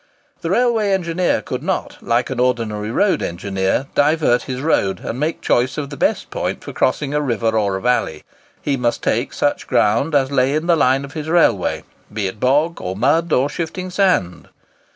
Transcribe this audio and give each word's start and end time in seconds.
The 0.41 0.49
railway 0.49 0.93
engineer 0.93 1.43
could 1.43 1.61
not, 1.61 1.97
like 2.01 2.29
the 2.29 2.41
ordinary 2.43 2.89
road 2.89 3.21
engineer, 3.21 3.85
divert 3.93 4.41
his 4.41 4.59
road 4.59 5.01
and 5.01 5.19
make 5.19 5.41
choice 5.41 5.77
of 5.77 5.91
the 5.91 5.95
best 5.95 6.31
point 6.31 6.63
for 6.63 6.73
crossing 6.73 7.13
a 7.13 7.21
river 7.21 7.49
or 7.55 7.75
a 7.75 7.81
valley. 7.83 8.23
He 8.63 8.77
must 8.77 9.03
take 9.03 9.31
such 9.31 9.67
ground 9.67 10.15
as 10.15 10.31
lay 10.31 10.55
in 10.55 10.65
the 10.65 10.75
line 10.75 11.05
of 11.05 11.13
his 11.13 11.29
railway, 11.29 11.83
be 12.11 12.25
it 12.25 12.39
bog, 12.39 12.81
or 12.81 12.95
mud, 12.95 13.31
or 13.31 13.47
shifting 13.47 13.91
sand. 13.91 14.47